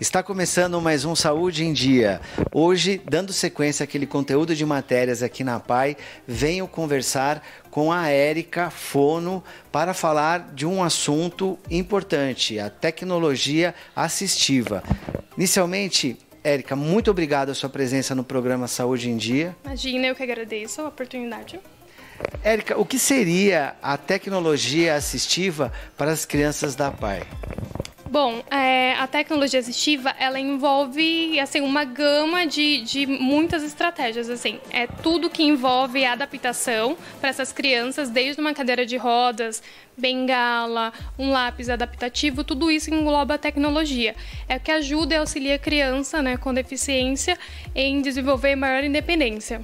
Está 0.00 0.22
começando 0.22 0.80
mais 0.80 1.04
um 1.04 1.14
Saúde 1.14 1.62
em 1.62 1.74
Dia. 1.74 2.22
Hoje, 2.54 2.98
dando 3.04 3.34
sequência 3.34 3.84
àquele 3.84 4.06
conteúdo 4.06 4.56
de 4.56 4.64
matérias 4.64 5.22
aqui 5.22 5.44
na 5.44 5.60
PAI, 5.60 5.94
venho 6.26 6.66
conversar 6.66 7.46
com 7.70 7.92
a 7.92 8.08
Érica 8.08 8.70
Fono 8.70 9.44
para 9.70 9.92
falar 9.92 10.54
de 10.54 10.64
um 10.64 10.82
assunto 10.82 11.58
importante, 11.70 12.58
a 12.58 12.70
tecnologia 12.70 13.74
assistiva. 13.94 14.82
Inicialmente, 15.36 16.16
Érica, 16.42 16.74
muito 16.74 17.10
obrigado 17.10 17.50
a 17.50 17.54
sua 17.54 17.68
presença 17.68 18.14
no 18.14 18.24
programa 18.24 18.66
Saúde 18.66 19.10
em 19.10 19.18
Dia. 19.18 19.54
Imagina, 19.66 20.06
eu 20.06 20.14
que 20.14 20.22
agradeço 20.22 20.80
a 20.80 20.88
oportunidade. 20.88 21.60
Érica, 22.42 22.80
o 22.80 22.86
que 22.86 22.98
seria 22.98 23.74
a 23.82 23.98
tecnologia 23.98 24.94
assistiva 24.94 25.70
para 25.98 26.10
as 26.10 26.24
crianças 26.24 26.74
da 26.74 26.90
PAI? 26.90 27.26
Bom, 28.10 28.42
é, 28.50 28.94
a 28.94 29.06
tecnologia 29.06 29.60
assistiva, 29.60 30.12
ela 30.18 30.40
envolve, 30.40 31.38
assim, 31.38 31.60
uma 31.60 31.84
gama 31.84 32.44
de, 32.44 32.80
de 32.80 33.06
muitas 33.06 33.62
estratégias, 33.62 34.28
assim. 34.28 34.58
É 34.72 34.88
tudo 34.88 35.30
que 35.30 35.44
envolve 35.44 36.04
adaptação 36.04 36.96
para 37.20 37.30
essas 37.30 37.52
crianças, 37.52 38.10
desde 38.10 38.40
uma 38.40 38.52
cadeira 38.52 38.84
de 38.84 38.96
rodas, 38.96 39.62
bengala, 39.96 40.92
um 41.16 41.30
lápis 41.30 41.68
adaptativo, 41.68 42.42
tudo 42.42 42.68
isso 42.68 42.92
engloba 42.92 43.34
a 43.34 43.38
tecnologia. 43.38 44.16
É 44.48 44.56
o 44.56 44.60
que 44.60 44.72
ajuda 44.72 45.14
e 45.14 45.18
auxilia 45.18 45.54
a 45.54 45.58
criança, 45.58 46.20
né, 46.20 46.36
com 46.36 46.52
deficiência 46.52 47.38
em 47.76 48.02
desenvolver 48.02 48.56
maior 48.56 48.82
independência. 48.82 49.60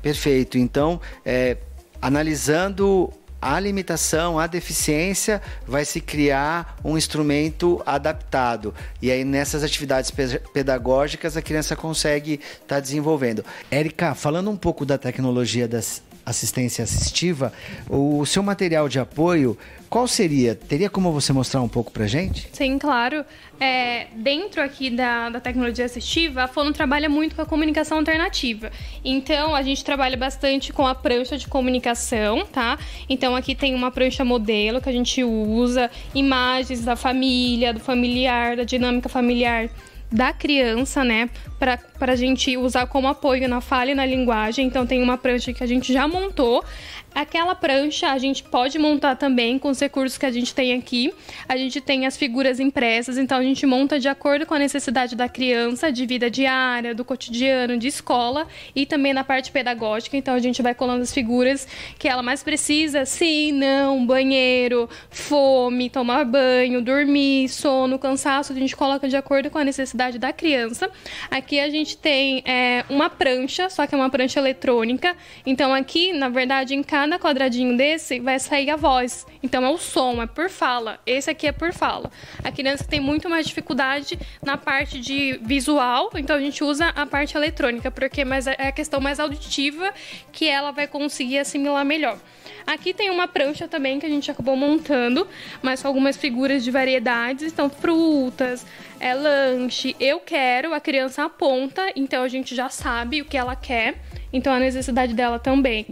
Perfeito. 0.00 0.56
Então, 0.56 1.00
é, 1.24 1.56
analisando 2.00 3.12
a 3.40 3.58
limitação, 3.58 4.38
a 4.38 4.46
deficiência, 4.46 5.40
vai 5.66 5.84
se 5.84 6.00
criar 6.00 6.76
um 6.84 6.98
instrumento 6.98 7.82
adaptado. 7.86 8.74
E 9.00 9.10
aí, 9.10 9.24
nessas 9.24 9.64
atividades 9.64 10.12
pedagógicas, 10.52 11.36
a 11.36 11.42
criança 11.42 11.74
consegue 11.74 12.34
estar 12.34 12.76
tá 12.76 12.80
desenvolvendo. 12.80 13.44
Érica, 13.70 14.14
falando 14.14 14.50
um 14.50 14.56
pouco 14.56 14.84
da 14.84 14.98
tecnologia 14.98 15.66
das 15.66 16.02
assistência 16.30 16.82
assistiva, 16.84 17.52
o 17.88 18.24
seu 18.24 18.42
material 18.42 18.88
de 18.88 18.98
apoio, 18.98 19.56
qual 19.90 20.06
seria? 20.06 20.54
Teria 20.54 20.88
como 20.88 21.10
você 21.10 21.32
mostrar 21.32 21.60
um 21.60 21.68
pouco 21.68 21.90
para 21.90 22.06
gente? 22.06 22.48
Sim, 22.52 22.78
claro. 22.78 23.24
É, 23.58 24.06
dentro 24.14 24.62
aqui 24.62 24.88
da, 24.88 25.28
da 25.30 25.40
tecnologia 25.40 25.84
assistiva, 25.84 26.44
a 26.44 26.48
Fono 26.48 26.72
trabalha 26.72 27.08
muito 27.08 27.34
com 27.34 27.42
a 27.42 27.46
comunicação 27.46 27.98
alternativa. 27.98 28.70
Então, 29.04 29.52
a 29.52 29.62
gente 29.62 29.84
trabalha 29.84 30.16
bastante 30.16 30.72
com 30.72 30.86
a 30.86 30.94
prancha 30.94 31.36
de 31.36 31.48
comunicação, 31.48 32.46
tá? 32.46 32.78
Então, 33.08 33.34
aqui 33.34 33.52
tem 33.52 33.74
uma 33.74 33.90
prancha 33.90 34.24
modelo 34.24 34.80
que 34.80 34.88
a 34.88 34.92
gente 34.92 35.24
usa, 35.24 35.90
imagens 36.14 36.84
da 36.84 36.94
família, 36.94 37.74
do 37.74 37.80
familiar, 37.80 38.56
da 38.56 38.62
dinâmica 38.62 39.08
familiar 39.08 39.68
da 40.12 40.32
criança, 40.32 41.04
né, 41.04 41.30
para 41.58 41.78
a 42.08 42.16
gente 42.16 42.56
usar 42.56 42.86
como 42.86 43.08
apoio 43.08 43.48
na 43.48 43.60
fala 43.60 43.90
e 43.90 43.94
na 43.94 44.06
linguagem. 44.06 44.66
Então, 44.66 44.86
tem 44.86 45.02
uma 45.02 45.18
prancha 45.18 45.52
que 45.52 45.62
a 45.62 45.66
gente 45.66 45.92
já 45.92 46.08
montou. 46.08 46.64
Aquela 47.12 47.56
prancha 47.56 48.12
a 48.12 48.18
gente 48.18 48.44
pode 48.44 48.78
montar 48.78 49.16
também 49.16 49.58
com 49.58 49.68
os 49.68 49.80
recursos 49.80 50.16
que 50.16 50.24
a 50.24 50.30
gente 50.30 50.54
tem 50.54 50.74
aqui. 50.74 51.12
A 51.48 51.56
gente 51.56 51.80
tem 51.80 52.06
as 52.06 52.16
figuras 52.16 52.60
impressas, 52.60 53.18
então 53.18 53.38
a 53.38 53.42
gente 53.42 53.66
monta 53.66 53.98
de 53.98 54.08
acordo 54.08 54.46
com 54.46 54.54
a 54.54 54.58
necessidade 54.58 55.16
da 55.16 55.28
criança, 55.28 55.90
de 55.90 56.06
vida 56.06 56.30
diária, 56.30 56.94
do 56.94 57.04
cotidiano, 57.04 57.76
de 57.76 57.88
escola 57.88 58.46
e 58.76 58.86
também 58.86 59.12
na 59.12 59.24
parte 59.24 59.50
pedagógica. 59.50 60.16
Então 60.16 60.34
a 60.34 60.38
gente 60.38 60.62
vai 60.62 60.72
colando 60.72 61.02
as 61.02 61.12
figuras 61.12 61.66
que 61.98 62.08
ela 62.08 62.22
mais 62.22 62.44
precisa: 62.44 63.04
sim, 63.04 63.52
não, 63.52 64.06
banheiro, 64.06 64.88
fome, 65.10 65.90
tomar 65.90 66.24
banho, 66.24 66.80
dormir, 66.80 67.48
sono, 67.48 67.98
cansaço. 67.98 68.52
A 68.52 68.56
gente 68.56 68.76
coloca 68.76 69.08
de 69.08 69.16
acordo 69.16 69.50
com 69.50 69.58
a 69.58 69.64
necessidade 69.64 70.16
da 70.16 70.32
criança. 70.32 70.88
Aqui 71.28 71.58
a 71.58 71.68
gente 71.68 71.89
tem 71.96 72.42
é, 72.46 72.84
uma 72.88 73.08
prancha, 73.08 73.68
só 73.70 73.86
que 73.86 73.94
é 73.94 73.98
uma 73.98 74.10
prancha 74.10 74.38
eletrônica. 74.38 75.16
Então 75.44 75.72
aqui, 75.74 76.12
na 76.12 76.28
verdade, 76.28 76.74
em 76.74 76.82
cada 76.82 77.18
quadradinho 77.18 77.76
desse 77.76 78.20
vai 78.20 78.38
sair 78.38 78.70
a 78.70 78.76
voz. 78.76 79.26
Então 79.42 79.64
é 79.64 79.68
o 79.68 79.78
som, 79.78 80.22
é 80.22 80.26
por 80.26 80.48
fala. 80.48 80.98
Esse 81.06 81.30
aqui 81.30 81.46
é 81.46 81.52
por 81.52 81.72
fala. 81.72 82.10
A 82.42 82.50
criança 82.50 82.84
tem 82.84 83.00
muito 83.00 83.28
mais 83.28 83.46
dificuldade 83.46 84.18
na 84.42 84.56
parte 84.56 84.98
de 85.00 85.38
visual, 85.42 86.10
então 86.14 86.36
a 86.36 86.40
gente 86.40 86.62
usa 86.62 86.88
a 86.88 87.06
parte 87.06 87.36
eletrônica, 87.36 87.90
porque 87.90 88.22
é 88.58 88.68
a 88.68 88.72
questão 88.72 89.00
mais 89.00 89.20
auditiva 89.20 89.92
que 90.32 90.46
ela 90.46 90.70
vai 90.70 90.86
conseguir 90.86 91.38
assimilar 91.38 91.84
melhor. 91.84 92.18
Aqui 92.66 92.94
tem 92.94 93.10
uma 93.10 93.26
prancha 93.26 93.66
também 93.66 93.98
que 93.98 94.06
a 94.06 94.08
gente 94.08 94.30
acabou 94.30 94.56
montando, 94.56 95.26
mas 95.62 95.82
com 95.82 95.88
algumas 95.88 96.16
figuras 96.16 96.62
de 96.62 96.70
variedades, 96.70 97.52
então 97.52 97.68
frutas, 97.68 98.66
é 98.98 99.14
lanche, 99.14 99.96
eu 99.98 100.20
quero, 100.20 100.74
a 100.74 100.80
criança 100.80 101.24
aponta, 101.24 101.92
então 101.96 102.22
a 102.22 102.28
gente 102.28 102.54
já 102.54 102.68
sabe 102.68 103.22
o 103.22 103.24
que 103.24 103.36
ela 103.36 103.56
quer, 103.56 103.96
então 104.32 104.52
a 104.52 104.58
necessidade 104.58 105.14
dela 105.14 105.38
também. 105.38 105.86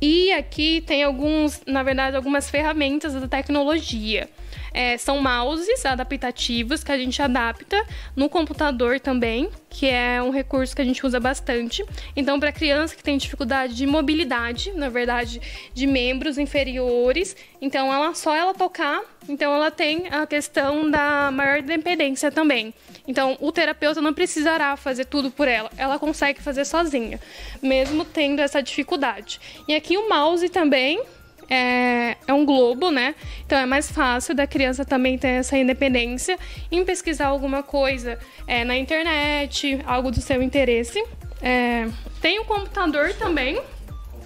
E 0.00 0.32
aqui 0.32 0.82
tem 0.86 1.02
alguns, 1.02 1.62
na 1.66 1.82
verdade, 1.82 2.16
algumas 2.16 2.48
ferramentas 2.48 3.12
da 3.12 3.28
tecnologia. 3.28 4.28
É, 4.72 4.96
são 4.96 5.20
mouses 5.20 5.84
adaptativos 5.84 6.84
que 6.84 6.92
a 6.92 6.98
gente 6.98 7.20
adapta 7.20 7.84
no 8.14 8.28
computador 8.28 9.00
também, 9.00 9.50
que 9.68 9.86
é 9.86 10.22
um 10.22 10.30
recurso 10.30 10.74
que 10.74 10.82
a 10.82 10.84
gente 10.84 11.04
usa 11.04 11.18
bastante. 11.20 11.84
Então, 12.16 12.38
para 12.38 12.52
criança 12.52 12.94
que 12.94 13.02
tem 13.02 13.16
dificuldade 13.16 13.74
de 13.74 13.86
mobilidade, 13.86 14.72
na 14.72 14.88
verdade, 14.88 15.40
de 15.72 15.86
membros 15.86 16.38
inferiores, 16.38 17.36
então 17.60 17.92
ela 17.92 18.14
só 18.14 18.34
ela 18.34 18.54
tocar, 18.54 19.02
então 19.28 19.54
ela 19.54 19.70
tem 19.70 20.08
a 20.08 20.26
questão 20.26 20.90
da 20.90 21.30
maior 21.32 21.62
dependência 21.62 22.30
também. 22.30 22.74
Então, 23.06 23.36
o 23.40 23.50
terapeuta 23.52 24.00
não 24.00 24.14
precisará 24.14 24.76
fazer 24.76 25.04
tudo 25.04 25.30
por 25.30 25.48
ela, 25.48 25.70
ela 25.76 25.98
consegue 25.98 26.42
fazer 26.42 26.64
sozinha, 26.64 27.20
mesmo 27.62 28.04
tendo 28.04 28.40
essa 28.40 28.62
dificuldade. 28.62 29.40
E 29.66 29.74
aqui 29.74 29.96
o 29.96 30.08
mouse 30.08 30.48
também 30.48 31.02
é, 31.50 32.16
é, 32.26 32.32
um 32.32 32.46
globo, 32.46 32.90
né? 32.90 33.14
Então 33.44 33.58
é 33.58 33.66
mais 33.66 33.90
fácil 33.90 34.34
da 34.34 34.46
criança 34.46 34.84
também 34.84 35.18
ter 35.18 35.28
essa 35.28 35.58
independência 35.58 36.38
em 36.70 36.84
pesquisar 36.84 37.26
alguma 37.26 37.62
coisa 37.62 38.18
é, 38.46 38.64
na 38.64 38.76
internet, 38.76 39.80
algo 39.84 40.12
do 40.12 40.20
seu 40.20 40.40
interesse. 40.40 41.04
É, 41.42 41.88
tem 42.22 42.38
o 42.38 42.44
computador 42.44 43.12
também. 43.14 43.60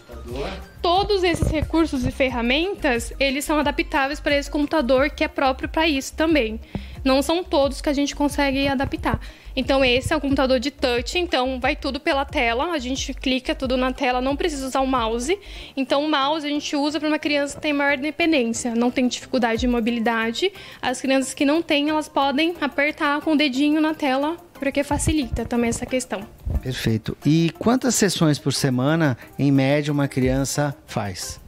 Computador. 0.06 0.50
Todos 0.82 1.24
esses 1.24 1.50
recursos 1.50 2.04
e 2.04 2.10
ferramentas, 2.10 3.12
eles 3.18 3.44
são 3.44 3.58
adaptáveis 3.58 4.20
para 4.20 4.36
esse 4.36 4.50
computador 4.50 5.08
que 5.08 5.24
é 5.24 5.28
próprio 5.28 5.68
para 5.68 5.88
isso 5.88 6.14
também 6.14 6.60
não 7.04 7.22
são 7.22 7.44
todos 7.44 7.80
que 7.80 7.88
a 7.88 7.92
gente 7.92 8.16
consegue 8.16 8.66
adaptar. 8.66 9.20
Então 9.56 9.84
esse 9.84 10.12
é 10.12 10.16
o 10.16 10.20
computador 10.20 10.58
de 10.58 10.70
touch, 10.70 11.16
então 11.16 11.60
vai 11.60 11.76
tudo 11.76 12.00
pela 12.00 12.24
tela, 12.24 12.72
a 12.72 12.78
gente 12.78 13.14
clica 13.14 13.54
tudo 13.54 13.76
na 13.76 13.92
tela, 13.92 14.20
não 14.20 14.34
precisa 14.34 14.66
usar 14.66 14.80
o 14.80 14.86
mouse. 14.86 15.38
Então 15.76 16.04
o 16.04 16.10
mouse 16.10 16.44
a 16.44 16.48
gente 16.48 16.74
usa 16.74 16.98
para 16.98 17.08
uma 17.08 17.18
criança 17.18 17.54
que 17.54 17.62
tem 17.62 17.72
maior 17.72 17.96
dependência, 17.96 18.74
não 18.74 18.90
tem 18.90 19.06
dificuldade 19.06 19.60
de 19.60 19.68
mobilidade. 19.68 20.50
As 20.82 21.00
crianças 21.00 21.34
que 21.34 21.44
não 21.44 21.62
têm, 21.62 21.90
elas 21.90 22.08
podem 22.08 22.54
apertar 22.60 23.20
com 23.20 23.34
o 23.34 23.36
dedinho 23.36 23.80
na 23.80 23.94
tela, 23.94 24.36
porque 24.54 24.82
facilita 24.82 25.44
também 25.44 25.68
essa 25.68 25.86
questão. 25.86 26.26
Perfeito. 26.62 27.16
E 27.24 27.52
quantas 27.58 27.94
sessões 27.94 28.38
por 28.38 28.52
semana, 28.52 29.16
em 29.38 29.52
média, 29.52 29.92
uma 29.92 30.08
criança 30.08 30.74
faz? 30.86 31.40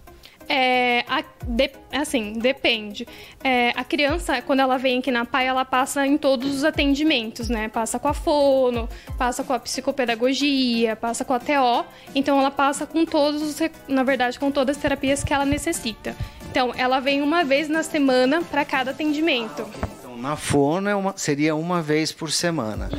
É, 0.48 1.04
a, 1.16 1.24
de, 1.46 1.70
assim, 1.92 2.34
depende. 2.34 3.08
É, 3.42 3.70
a 3.70 3.82
criança, 3.82 4.42
quando 4.42 4.60
ela 4.60 4.76
vem 4.76 4.98
aqui 4.98 5.10
na 5.10 5.24
PAI, 5.24 5.46
ela 5.46 5.64
passa 5.64 6.06
em 6.06 6.18
todos 6.18 6.54
os 6.54 6.64
atendimentos, 6.64 7.48
né? 7.48 7.68
Passa 7.68 7.98
com 7.98 8.08
a 8.08 8.12
fono, 8.12 8.86
passa 9.16 9.42
com 9.42 9.54
a 9.54 9.58
psicopedagogia, 9.58 10.94
passa 10.94 11.24
com 11.24 11.32
a 11.32 11.38
TO. 11.38 11.86
Então, 12.14 12.38
ela 12.38 12.50
passa 12.50 12.86
com 12.86 13.06
todos, 13.06 13.40
os, 13.40 13.58
na 13.88 14.02
verdade, 14.02 14.38
com 14.38 14.50
todas 14.50 14.76
as 14.76 14.82
terapias 14.82 15.24
que 15.24 15.32
ela 15.32 15.46
necessita. 15.46 16.14
Então, 16.50 16.72
ela 16.76 17.00
vem 17.00 17.22
uma 17.22 17.44
vez 17.44 17.66
na 17.68 17.82
semana 17.82 18.42
para 18.42 18.64
cada 18.64 18.90
atendimento. 18.90 19.66
Então, 19.98 20.18
na 20.18 20.36
fono 20.36 20.88
é 20.88 20.94
uma, 20.94 21.14
seria 21.16 21.54
uma 21.54 21.80
vez 21.80 22.12
por 22.12 22.30
semana. 22.30 22.90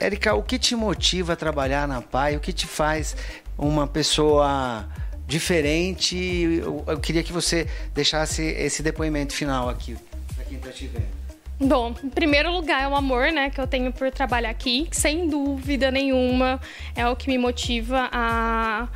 Érica, 0.00 0.34
o 0.34 0.42
que 0.42 0.58
te 0.58 0.74
motiva 0.74 1.34
a 1.34 1.36
trabalhar 1.36 1.86
na 1.86 2.02
PAI? 2.02 2.36
O 2.36 2.40
que 2.40 2.52
te 2.52 2.66
faz 2.66 3.16
uma 3.56 3.86
pessoa 3.86 4.88
diferente. 5.28 6.16
Eu, 6.16 6.82
eu 6.86 6.98
queria 6.98 7.22
que 7.22 7.32
você 7.32 7.68
deixasse 7.94 8.42
esse 8.42 8.82
depoimento 8.82 9.34
final 9.34 9.68
aqui, 9.68 9.96
para 10.34 10.44
quem 10.44 10.56
está 10.56 10.70
te 10.70 10.86
vendo. 10.88 11.18
Bom, 11.60 11.94
em 12.02 12.08
primeiro 12.08 12.52
lugar 12.52 12.82
é 12.84 12.88
o 12.88 12.94
amor, 12.94 13.32
né, 13.32 13.50
que 13.50 13.60
eu 13.60 13.66
tenho 13.66 13.92
por 13.92 14.10
trabalhar 14.12 14.50
aqui, 14.50 14.88
sem 14.92 15.28
dúvida 15.28 15.90
nenhuma 15.90 16.60
é 16.94 17.06
o 17.08 17.16
que 17.16 17.28
me 17.28 17.36
motiva 17.36 18.08
a 18.12 18.88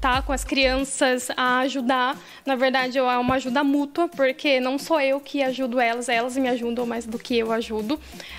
tá 0.00 0.22
com 0.22 0.32
as 0.32 0.44
crianças 0.44 1.28
a 1.36 1.58
ajudar. 1.60 2.16
Na 2.46 2.54
verdade, 2.54 2.98
é 2.98 3.02
uma 3.02 3.34
ajuda 3.34 3.62
mútua, 3.64 4.08
porque 4.08 4.60
não 4.60 4.78
sou 4.78 5.00
eu 5.00 5.20
que 5.20 5.42
ajudo 5.42 5.80
elas, 5.80 6.08
elas 6.08 6.36
me 6.36 6.48
ajudam 6.48 6.86
mais 6.86 7.06
do 7.06 7.18
que 7.18 7.38
eu 7.38 7.52
ajudo. 7.52 7.98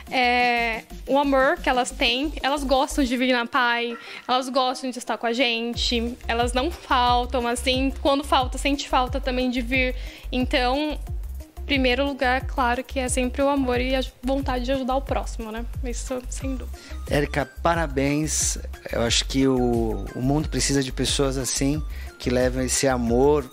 É, 0.09 0.83
o 1.07 1.17
amor 1.17 1.57
que 1.57 1.69
elas 1.69 1.91
têm, 1.91 2.33
elas 2.41 2.63
gostam 2.63 3.03
de 3.03 3.15
vir 3.15 3.31
na 3.33 3.45
pai, 3.45 3.97
elas 4.27 4.49
gostam 4.49 4.89
de 4.89 4.97
estar 4.97 5.17
com 5.17 5.27
a 5.27 5.33
gente, 5.33 6.17
elas 6.27 6.53
não 6.53 6.71
faltam, 6.71 7.47
assim, 7.47 7.93
quando 8.01 8.23
falta, 8.23 8.57
sente 8.57 8.87
falta 8.87 9.19
também 9.19 9.49
de 9.49 9.61
vir. 9.61 9.95
Então, 10.31 10.97
primeiro 11.69 12.03
lugar, 12.03 12.47
claro 12.47 12.83
que 12.83 12.99
é 12.99 13.07
sempre 13.07 13.43
o 13.43 13.47
amor 13.47 13.79
e 13.79 13.95
a 13.95 14.01
vontade 14.23 14.65
de 14.65 14.71
ajudar 14.71 14.95
o 14.95 15.01
próximo, 15.03 15.51
né? 15.51 15.63
Isso 15.83 16.19
sem 16.27 16.55
dúvida. 16.55 16.75
Érica, 17.07 17.47
parabéns. 17.61 18.57
Eu 18.91 19.03
acho 19.03 19.23
que 19.25 19.47
o, 19.47 20.03
o 20.15 20.19
mundo 20.19 20.49
precisa 20.49 20.81
de 20.81 20.91
pessoas 20.91 21.37
assim, 21.37 21.79
que 22.17 22.31
levam 22.31 22.63
esse 22.63 22.87
amor, 22.87 23.47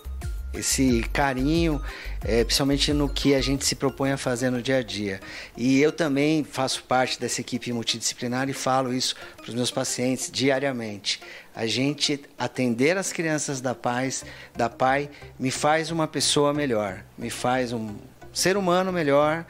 esse 0.53 1.03
carinho, 1.13 1.81
é, 2.23 2.43
principalmente 2.43 2.93
no 2.93 3.09
que 3.09 3.35
a 3.35 3.41
gente 3.41 3.65
se 3.65 3.75
propõe 3.75 4.11
a 4.11 4.17
fazer 4.17 4.49
no 4.49 4.61
dia 4.61 4.77
a 4.77 4.83
dia. 4.83 5.19
E 5.55 5.79
eu 5.81 5.91
também 5.91 6.43
faço 6.43 6.83
parte 6.83 7.19
dessa 7.19 7.41
equipe 7.41 7.71
multidisciplinar 7.71 8.49
e 8.49 8.53
falo 8.53 8.93
isso 8.93 9.15
para 9.35 9.49
os 9.49 9.55
meus 9.55 9.71
pacientes 9.71 10.31
diariamente. 10.31 11.19
A 11.55 11.65
gente 11.65 12.21
atender 12.37 12.97
as 12.97 13.11
crianças 13.11 13.61
da 13.61 13.75
paz, 13.75 14.23
da 14.55 14.69
pai, 14.69 15.09
me 15.39 15.51
faz 15.51 15.91
uma 15.91 16.07
pessoa 16.07 16.53
melhor, 16.53 17.03
me 17.17 17.29
faz 17.29 17.73
um 17.73 17.95
ser 18.31 18.57
humano 18.57 18.91
melhor. 18.91 19.45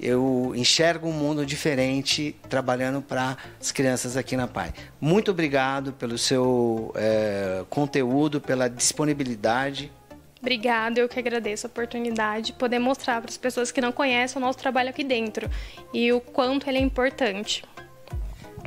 Eu 0.00 0.52
enxergo 0.54 1.08
um 1.08 1.12
mundo 1.12 1.46
diferente 1.46 2.36
trabalhando 2.50 3.00
para 3.00 3.36
as 3.58 3.72
crianças 3.72 4.14
aqui 4.14 4.36
na 4.36 4.46
PAI. 4.46 4.74
Muito 5.00 5.30
obrigado 5.30 5.92
pelo 5.94 6.18
seu 6.18 6.92
é, 6.94 7.64
conteúdo, 7.70 8.38
pela 8.38 8.68
disponibilidade. 8.68 9.90
Obrigada, 10.46 11.00
eu 11.00 11.08
que 11.08 11.18
agradeço 11.18 11.66
a 11.66 11.68
oportunidade 11.68 12.46
de 12.46 12.52
poder 12.52 12.78
mostrar 12.78 13.20
para 13.20 13.28
as 13.28 13.36
pessoas 13.36 13.72
que 13.72 13.80
não 13.80 13.90
conhecem 13.90 14.40
o 14.40 14.40
nosso 14.40 14.56
trabalho 14.56 14.90
aqui 14.90 15.02
dentro 15.02 15.50
e 15.92 16.12
o 16.12 16.20
quanto 16.20 16.68
ele 16.68 16.78
é 16.78 16.80
importante. 16.80 17.64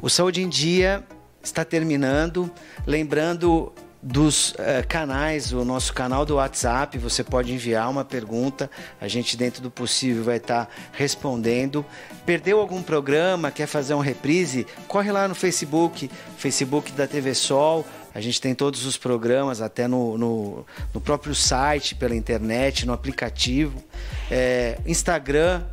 O 0.01 0.09
Saúde 0.09 0.41
em 0.41 0.49
Dia 0.49 1.01
está 1.41 1.63
terminando. 1.63 2.51
Lembrando 2.85 3.71
dos 4.03 4.51
uh, 4.51 4.85
canais, 4.89 5.53
o 5.53 5.63
nosso 5.63 5.93
canal 5.93 6.25
do 6.25 6.35
WhatsApp, 6.35 6.97
você 6.97 7.23
pode 7.23 7.53
enviar 7.53 7.89
uma 7.89 8.03
pergunta, 8.03 8.69
a 8.99 9.07
gente 9.07 9.37
dentro 9.37 9.61
do 9.61 9.71
possível 9.71 10.23
vai 10.23 10.35
estar 10.35 10.65
tá 10.65 10.71
respondendo. 10.91 11.85
Perdeu 12.25 12.59
algum 12.59 12.81
programa, 12.81 13.51
quer 13.51 13.67
fazer 13.67 13.93
um 13.93 13.99
reprise? 13.99 14.67
Corre 14.85 15.13
lá 15.13 15.29
no 15.29 15.35
Facebook, 15.35 16.09
Facebook 16.37 16.91
da 16.91 17.07
TV 17.07 17.33
Sol. 17.33 17.85
A 18.13 18.21
gente 18.21 18.41
tem 18.41 18.55
todos 18.55 18.85
os 18.85 18.97
programas, 18.97 19.61
até 19.61 19.87
no, 19.87 20.17
no, 20.17 20.65
no 20.93 21.01
próprio 21.01 21.35
site, 21.35 21.95
pela 21.95 22.15
internet, 22.15 22.85
no 22.85 22.93
aplicativo. 22.93 23.83
É, 24.31 24.79
Instagram, 24.85 25.63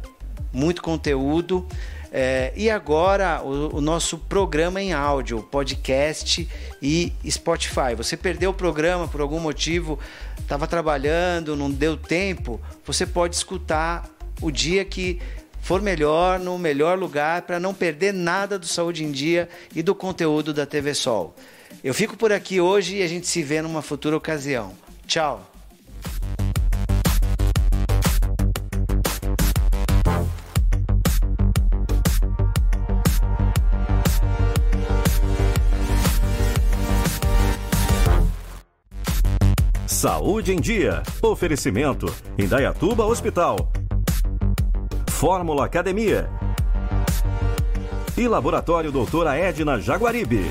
muito 0.53 0.83
conteúdo. 0.83 1.67
É, 2.13 2.53
e 2.57 2.71
agora 2.71 3.43
o, 3.43 3.77
o, 3.77 3.81
nosso 3.81 4.19
programa 4.19 4.81
em 4.81 4.93
áudio, 4.93 5.43
podcast 5.43 6.49
e 6.81 7.13
Spotify. 7.29 7.95
Você 7.97 8.17
perdeu 8.17 8.51
o 8.51 8.55
programa 8.55 9.09
por 9.09 9.21
algum 9.21 9.41
motivo, 9.41 9.99
estava 10.39 10.67
trabalhando, 10.67 11.57
não 11.57 11.71
deu 11.71 11.97
tempo, 11.97 12.61
você 12.85 13.05
pode 13.05 13.35
escutar 13.35 14.09
o 14.41 14.51
dia 14.51 14.85
que 14.85 15.21
for 15.61 15.83
melhor, 15.83 16.39
no 16.39 16.57
melhor 16.59 16.97
lugar, 16.99 17.43
para 17.43 17.59
não 17.59 17.75
perder 17.75 18.15
nada 18.15 18.59
do 18.59 18.67
Saúde 18.67 19.05
em 19.05 19.11
Dia 19.11 19.49
e 19.75 19.83
do 19.83 19.95
conteúdo 19.95 20.55
da 20.55 20.65
TV 20.65 20.95
Sol. 20.95 21.35
Eu 21.83 21.95
fico 21.95 22.17
por 22.17 22.33
aqui 22.33 22.61
hoje 22.61 22.97
e 22.97 23.03
a 23.03 23.09
gente 23.09 23.27
se 23.27 23.43
vê 23.43 23.63
numa 23.63 23.83
futura 23.83 24.17
ocasião. 24.17 24.73
Tchau! 25.07 25.53
Saúde 40.07 40.53
em 40.53 40.61
Dia. 40.61 41.03
Oferecimento: 41.23 42.07
Indaiatuba 42.39 43.05
Hospital. 43.05 43.73
Fórmula 45.11 45.65
Academia. 45.65 46.29
E 48.17 48.29
Laboratório 48.29 48.93
Doutora 48.93 49.37
Edna 49.37 49.81
Jaguaribe. 49.81 50.45